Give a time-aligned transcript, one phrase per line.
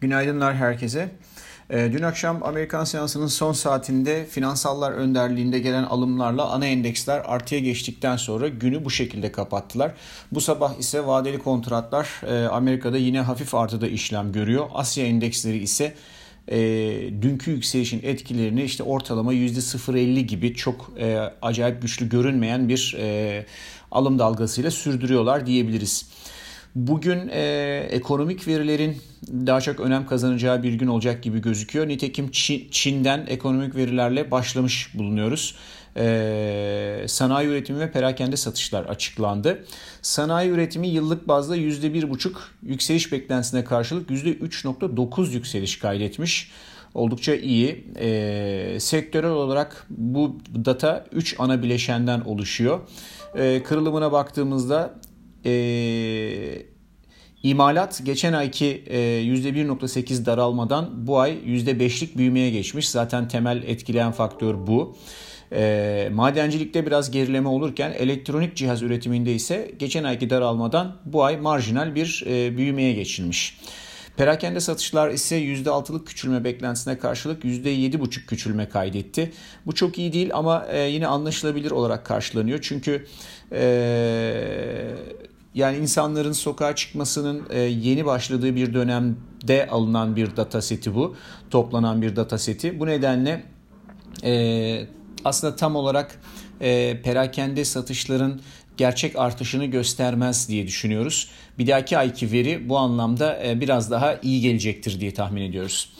[0.00, 1.08] Günaydınlar herkese.
[1.70, 8.16] Ee, dün akşam Amerikan seansının son saatinde finansallar önderliğinde gelen alımlarla ana endeksler artıya geçtikten
[8.16, 9.92] sonra günü bu şekilde kapattılar.
[10.32, 14.66] Bu sabah ise vadeli kontratlar e, Amerika'da yine hafif artıda işlem görüyor.
[14.74, 15.94] Asya endeksleri ise
[16.48, 16.58] e,
[17.22, 23.46] dünkü yükselişin etkilerini işte ortalama %0.50 gibi çok e, acayip güçlü görünmeyen bir e,
[23.90, 26.06] alım dalgasıyla sürdürüyorlar diyebiliriz.
[26.74, 28.96] Bugün e, ekonomik verilerin
[29.46, 31.88] daha çok önem kazanacağı bir gün olacak gibi gözüküyor.
[31.88, 35.56] Nitekim Çin, Çin'den ekonomik verilerle başlamış bulunuyoruz.
[35.96, 39.64] Ee, sanayi üretimi ve perakende satışlar açıklandı.
[40.02, 46.50] Sanayi üretimi yıllık bazda %1,5 yükseliş beklentisine karşılık %3,9 yükseliş kaydetmiş.
[46.94, 47.84] Oldukça iyi.
[47.98, 52.80] Ee, sektörel olarak bu data 3 ana bileşenden oluşuyor.
[53.34, 55.00] Ee, kırılımına baktığımızda
[55.44, 55.50] e,
[57.42, 62.88] İmalat geçen ayki %1.8 daralmadan bu ay %5'lik büyümeye geçmiş.
[62.88, 64.96] Zaten temel etkileyen faktör bu.
[65.52, 71.94] E, madencilikte biraz gerileme olurken elektronik cihaz üretiminde ise geçen ayki daralmadan bu ay marjinal
[71.94, 73.60] bir e, büyümeye geçilmiş.
[74.16, 79.32] Perakende satışlar ise %6'lık küçülme beklentisine karşılık %7,5 küçülme kaydetti.
[79.66, 82.58] Bu çok iyi değil ama e, yine anlaşılabilir olarak karşılanıyor.
[82.62, 83.06] Çünkü
[83.52, 83.60] e,
[85.54, 91.16] yani insanların sokağa çıkmasının e, yeni başladığı bir dönemde alınan bir data seti bu.
[91.50, 92.80] Toplanan bir data seti.
[92.80, 93.44] Bu nedenle
[94.24, 94.86] e,
[95.24, 96.20] aslında tam olarak
[96.60, 98.40] e, perakende satışların
[98.76, 101.30] gerçek artışını göstermez diye düşünüyoruz.
[101.58, 105.92] Bir dahaki ayki veri bu anlamda biraz daha iyi gelecektir diye tahmin ediyoruz.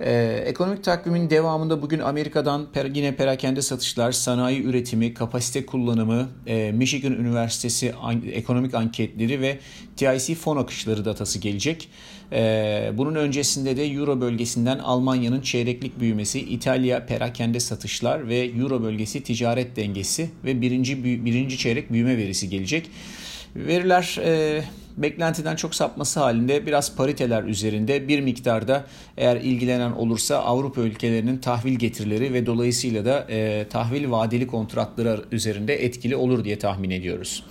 [0.00, 6.72] Ee, ekonomik takvimin devamında bugün Amerika'dan per, yine perakende satışlar, sanayi üretimi, kapasite kullanımı, e,
[6.72, 9.58] Michigan Üniversitesi an, ekonomik anketleri ve
[9.96, 11.88] TIC fon akışları datası gelecek.
[12.32, 19.22] E, bunun öncesinde de Euro bölgesinden Almanya'nın çeyreklik büyümesi, İtalya perakende satışlar ve Euro bölgesi
[19.22, 22.90] ticaret dengesi ve birinci, birinci çeyrek büyüme verisi gelecek.
[23.56, 24.62] Veriler e,
[25.02, 28.84] beklentiden çok sapması halinde biraz pariteler üzerinde bir miktarda
[29.16, 35.84] eğer ilgilenen olursa Avrupa ülkelerinin tahvil getirileri ve dolayısıyla da e, tahvil vadeli kontratları üzerinde
[35.84, 37.44] etkili olur diye tahmin ediyoruz.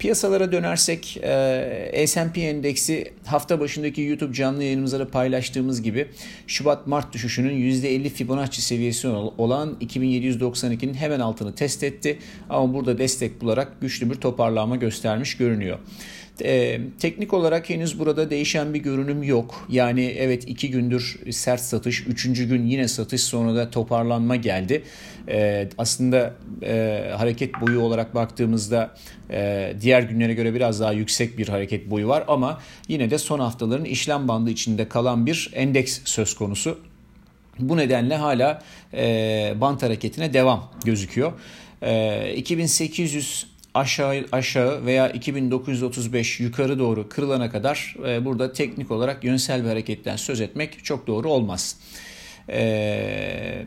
[0.00, 6.08] Piyasalara dönersek e, S&P endeksi hafta başındaki YouTube canlı yayınımızda da paylaştığımız gibi
[6.46, 12.18] Şubat-Mart düşüşünün %50 Fibonacci seviyesi olan 2792'nin hemen altını test etti.
[12.48, 15.78] Ama burada destek bularak güçlü bir toparlanma göstermiş görünüyor.
[16.44, 19.66] E, teknik olarak henüz burada değişen bir görünüm yok.
[19.68, 24.82] Yani evet iki gündür sert satış, üçüncü gün yine satış sonra da toparlanma geldi.
[25.28, 28.94] E, aslında e, hareket boyu olarak baktığımızda
[29.30, 33.40] e, diğer günlere göre biraz daha yüksek bir hareket boyu var ama yine de son
[33.40, 36.78] haftaların işlem bandı içinde kalan bir endeks söz konusu.
[37.58, 38.62] Bu nedenle hala
[38.94, 41.32] e, bant hareketine devam gözüküyor.
[41.82, 49.62] E, 2800 aşağı aşağı veya 2935 yukarı doğru kırılana kadar e, burada teknik olarak yönsel
[49.64, 51.76] bir hareketten söz etmek çok doğru olmaz.
[52.48, 53.64] E,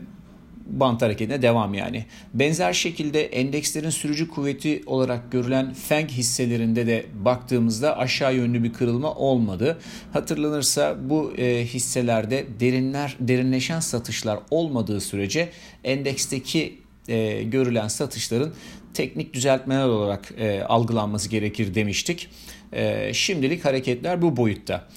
[0.66, 2.04] bant hareketine devam yani.
[2.34, 9.14] Benzer şekilde endekslerin sürücü kuvveti olarak görülen FANG hisselerinde de baktığımızda aşağı yönlü bir kırılma
[9.14, 9.78] olmadı.
[10.12, 15.48] Hatırlanırsa bu e, hisselerde derinler derinleşen satışlar olmadığı sürece
[15.84, 18.54] endeksteki e, görülen satışların
[18.94, 22.28] teknik düzeltmeler olarak e, algılanması gerekir demiştik.
[22.72, 24.88] E, şimdilik hareketler bu boyutta.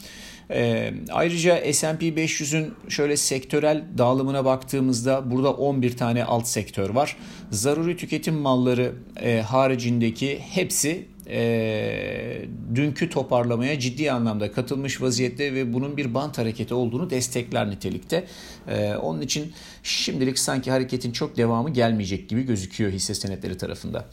[0.51, 7.17] E, ayrıca S&P 500'ün şöyle sektörel dağılımına baktığımızda burada 11 tane alt sektör var.
[7.51, 12.45] Zaruri tüketim malları e, haricindeki hepsi e,
[12.75, 18.27] dünkü toparlamaya ciddi anlamda katılmış vaziyette ve bunun bir bant hareketi olduğunu destekler nitelikte.
[18.67, 24.05] E, onun için şimdilik sanki hareketin çok devamı gelmeyecek gibi gözüküyor hisse senetleri tarafında.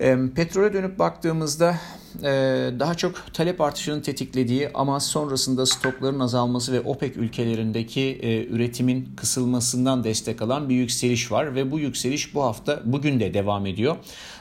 [0.00, 1.78] E, petrole dönüp baktığımızda
[2.80, 10.04] daha çok talep artışının tetiklediği ama sonrasında stokların azalması ve OPEC ülkelerindeki e, üretimin kısılmasından
[10.04, 13.96] destek alan bir yükseliş var ve bu yükseliş bu hafta bugün de devam ediyor.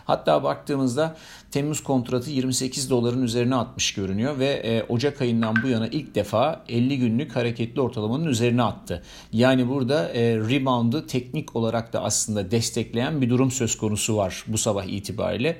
[0.06, 1.18] Hatta baktığımızda
[1.52, 6.64] Temmuz kontratı 28 doların üzerine atmış görünüyor ve e, Ocak ayından bu yana ilk defa
[6.70, 9.04] 50 günlük hareketli ortalamanın üzerine attı.
[9.34, 14.58] Yani burada e, rebound'ı teknik olarak da aslında destekleyen bir durum söz konusu var bu
[14.58, 15.60] sabah itibariyle.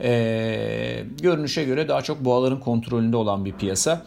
[0.00, 4.06] E, görünüşe göre daha çok boğaların kontrolünde olan bir piyasa.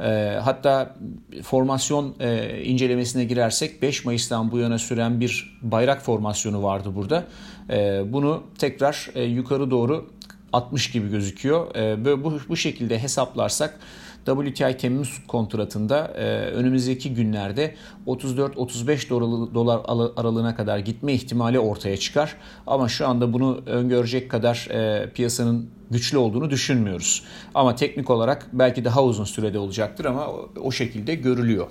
[0.00, 0.96] E, hatta
[1.42, 7.24] formasyon e, incelemesine girersek 5 Mayıs'tan bu yana süren bir bayrak formasyonu vardı burada.
[7.70, 10.10] E, bunu tekrar e, yukarı doğru
[10.52, 11.74] 60 gibi gözüküyor.
[11.76, 13.80] E, bu, bu şekilde hesaplarsak
[14.26, 17.74] WTI Temmuz kontratında e, önümüzdeki günlerde
[18.06, 19.10] 34-35
[19.54, 19.80] dolar
[20.16, 22.36] aralığına kadar gitme ihtimali ortaya çıkar.
[22.66, 27.24] Ama şu anda bunu öngörecek kadar e, piyasanın güçlü olduğunu düşünmüyoruz.
[27.54, 30.26] Ama teknik olarak belki daha uzun sürede olacaktır ama
[30.62, 31.66] o şekilde görülüyor.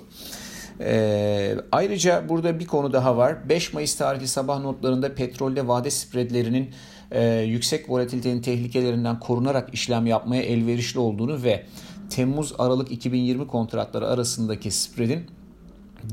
[0.80, 3.48] Ee, ayrıca burada bir konu daha var.
[3.48, 6.70] 5 Mayıs tarihli sabah notlarında petrolde vade spreadlerinin
[7.10, 11.64] e, yüksek volatilitenin tehlikelerinden korunarak işlem yapmaya elverişli olduğunu ve
[12.10, 15.26] Temmuz-Aralık 2020 kontratları arasındaki spreadin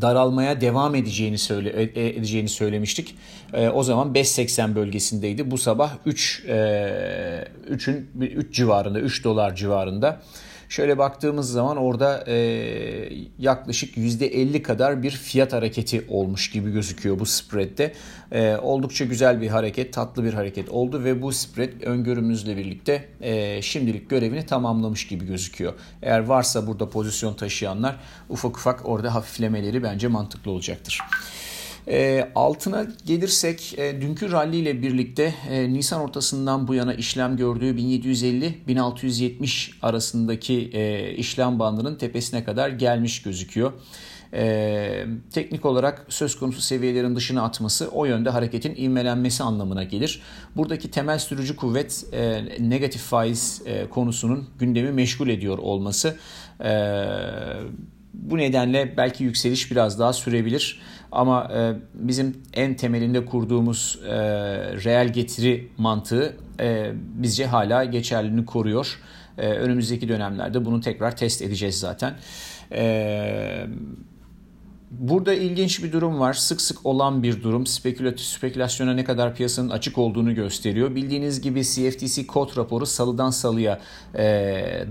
[0.01, 3.15] daralmaya devam edeceğini söyle e, e, edeceğini söylemiştik.
[3.53, 5.51] E, o zaman 5.80 bölgesindeydi.
[5.51, 6.53] Bu sabah 3 e,
[7.71, 10.21] 3'ün 3 civarında 3 dolar civarında.
[10.69, 12.35] Şöyle baktığımız zaman orada e,
[13.39, 17.93] yaklaşık %50 kadar bir fiyat hareketi olmuş gibi gözüküyor bu spreadde.
[18.31, 23.61] E, oldukça güzel bir hareket, tatlı bir hareket oldu ve bu spread öngörümüzle birlikte e,
[23.61, 25.73] şimdilik görevini tamamlamış gibi gözüküyor.
[26.01, 27.95] Eğer varsa burada pozisyon taşıyanlar
[28.29, 30.99] ufak ufak orada hafiflemeleri bence mantıklı olacaktır.
[31.89, 37.75] E, altına gelirsek e, dünkü rally ile birlikte e, Nisan ortasından bu yana işlem gördüğü
[37.75, 43.73] 1750-1670 arasındaki e, işlem bandının tepesine kadar gelmiş gözüküyor.
[44.33, 50.21] Ee, teknik olarak söz konusu seviyelerin dışına atması o yönde hareketin ivmelenmesi anlamına gelir.
[50.55, 56.17] Buradaki temel sürücü kuvvet e, negatif faiz e, konusunun gündemi meşgul ediyor olması.
[56.63, 56.71] E,
[58.13, 60.81] bu nedenle belki yükseliş biraz daha sürebilir.
[61.11, 64.15] Ama e, bizim en temelinde kurduğumuz e,
[64.83, 68.99] reel getiri mantığı e, bizce hala geçerliliğini koruyor.
[69.37, 72.15] E, önümüzdeki dönemlerde bunu tekrar test edeceğiz zaten.
[72.71, 73.69] Evet
[74.91, 76.33] Burada ilginç bir durum var.
[76.33, 77.65] Sık sık olan bir durum.
[77.65, 80.95] Spekülatif spekülasyona ne kadar piyasanın açık olduğunu gösteriyor.
[80.95, 83.79] Bildiğiniz gibi CFTC kod raporu salıdan salıya
[84.15, 84.23] e,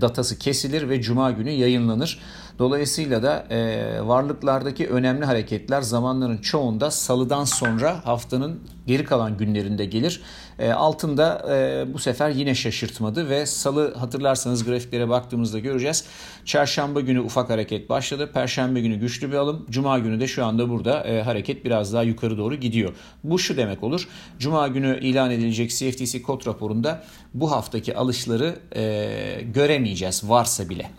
[0.00, 2.20] datası kesilir ve cuma günü yayınlanır.
[2.58, 10.20] Dolayısıyla da e, varlıklardaki önemli hareketler zamanların çoğunda salıdan sonra haftanın geri kalan günlerinde gelir.
[10.58, 16.04] E, altında e, bu sefer yine şaşırtmadı ve salı hatırlarsanız grafiklere baktığımızda göreceğiz.
[16.44, 18.30] Çarşamba günü ufak hareket başladı.
[18.34, 19.66] Perşembe günü güçlü bir alım.
[19.70, 22.92] Cuma günü de şu anda burada e, hareket biraz daha yukarı doğru gidiyor.
[23.24, 24.08] Bu şu demek olur.
[24.38, 27.04] Cuma günü ilan edilecek CFTC kod raporunda
[27.34, 30.90] bu haftaki alışları e, göremeyeceğiz varsa bile.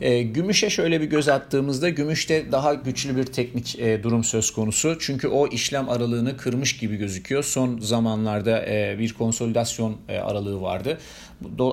[0.00, 4.96] E, gümüşe şöyle bir göz attığımızda gümüşte daha güçlü bir teknik e, durum söz konusu.
[5.00, 7.44] Çünkü o işlem aralığını kırmış gibi gözüküyor.
[7.44, 10.98] Son zamanlarda e, bir konsolidasyon e, aralığı vardı.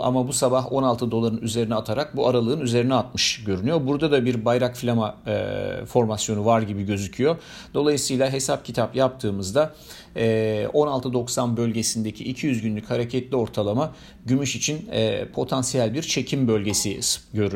[0.02, 3.88] Ama bu sabah 16 doların üzerine atarak bu aralığın üzerine atmış görünüyor.
[3.88, 7.36] Burada da bir bayrak flama e, formasyonu var gibi gözüküyor.
[7.74, 9.74] Dolayısıyla hesap kitap yaptığımızda
[10.18, 13.94] 16.90 ee, bölgesindeki 200 günlük hareketli ortalama
[14.26, 17.00] gümüş için e, potansiyel bir çekim bölgesi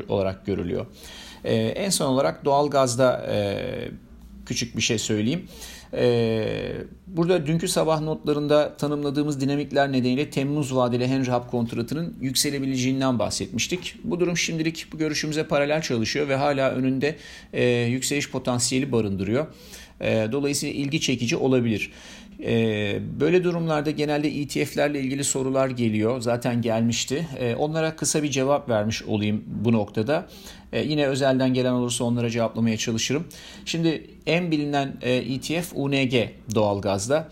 [0.10, 0.86] olarak görülüyor.
[1.44, 3.66] Ee, en son olarak doğalgazda e,
[4.46, 5.48] küçük bir şey söyleyeyim.
[5.94, 6.72] Ee,
[7.08, 13.96] burada dünkü sabah notlarında tanımladığımız dinamikler nedeniyle Temmuz vadeli Henry Hub kontratının yükselebileceğinden bahsetmiştik.
[14.04, 17.16] Bu durum şimdilik bu görüşümüze paralel çalışıyor ve hala önünde
[17.54, 19.48] e, yükseliş potansiyeli barındırıyor.
[20.04, 21.92] Dolayısıyla ilgi çekici olabilir.
[22.44, 26.22] Ee, böyle durumlarda genelde ETF'lerle ilgili sorular geliyor.
[26.22, 27.28] Zaten gelmişti.
[27.40, 30.28] Ee, onlara kısa bir cevap vermiş olayım bu noktada.
[30.74, 33.26] Ee, yine özelden gelen olursa onlara cevaplamaya çalışırım.
[33.66, 36.14] Şimdi en bilinen ETF e UNG
[36.56, 37.30] doğalgazda.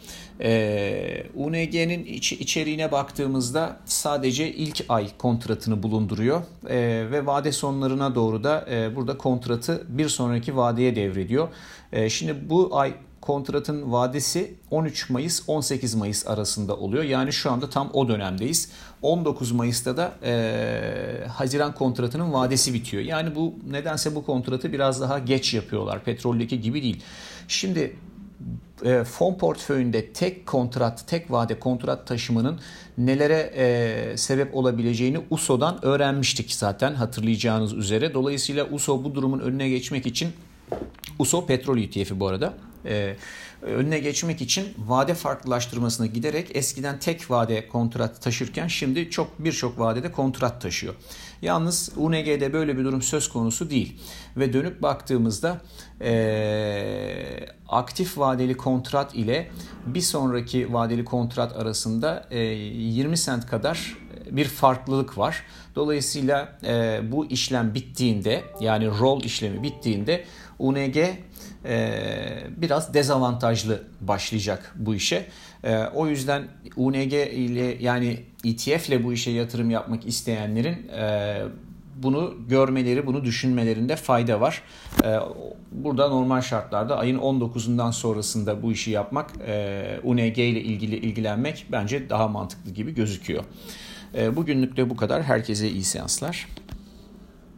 [1.35, 6.41] UNG'nin içeriğine baktığımızda sadece ilk ay kontratını bulunduruyor
[7.11, 11.47] ve vade sonlarına doğru da e, burada kontratı bir sonraki vadeye devrediyor.
[12.07, 17.03] Şimdi bu ay kontratın vadesi 13 Mayıs 18 Mayıs arasında oluyor.
[17.03, 18.71] Yani şu anda tam o dönemdeyiz.
[19.01, 23.03] 19 Mayıs'ta da e, Haziran kontratının vadesi bitiyor.
[23.03, 26.03] Yani bu nedense bu kontratı biraz daha geç yapıyorlar.
[26.03, 27.03] Petroldeki gibi değil.
[27.47, 27.95] Şimdi
[28.85, 32.59] e, fon portföyünde tek kontrat, tek vade kontrat taşımanın
[32.97, 38.13] nelere e, sebep olabileceğini USO'dan öğrenmiştik zaten hatırlayacağınız üzere.
[38.13, 40.29] Dolayısıyla USO bu durumun önüne geçmek için
[41.19, 42.53] USO petrol ETF'i bu arada
[42.85, 43.15] e,
[43.61, 50.11] önüne geçmek için vade farklılaştırmasına giderek eskiden tek vade kontrat taşırken şimdi çok birçok vadede
[50.11, 50.95] kontrat taşıyor.
[51.41, 54.01] Yalnız UNG'de böyle bir durum söz konusu değil.
[54.37, 55.61] Ve dönüp baktığımızda
[56.01, 59.51] e, aktif vadeli kontrat ile
[59.85, 63.97] bir sonraki vadeli kontrat arasında e, 20 sent kadar
[64.31, 65.43] bir farklılık var.
[65.75, 70.25] Dolayısıyla e, bu işlem bittiğinde yani roll işlemi bittiğinde
[70.59, 70.97] UNG
[71.65, 71.93] e,
[72.57, 75.25] biraz dezavantajlı başlayacak bu işe.
[75.63, 81.41] E, o yüzden UNG ile yani ETF ile bu işe yatırım yapmak isteyenlerin e,
[81.95, 84.61] bunu görmeleri, bunu düşünmelerinde fayda var.
[85.71, 89.31] Burada normal şartlarda ayın 19'undan sonrasında bu işi yapmak,
[90.03, 93.43] UNG ile ilgili ilgilenmek bence daha mantıklı gibi gözüküyor.
[94.35, 95.23] Bugünlük de bu kadar.
[95.23, 96.47] Herkese iyi seanslar.